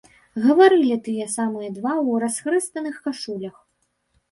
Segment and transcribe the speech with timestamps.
[0.45, 3.55] Гаварылі тыя самыя два ў расхрыстаных кашулях.